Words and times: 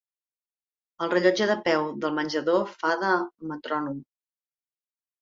El 1.07 1.11
rellotge 1.11 1.47
de 1.51 1.59
peu 1.69 1.87
del 2.07 2.17
menjador 2.21 2.67
fa 2.75 2.97
de 3.05 3.15
metrònom. 3.55 4.05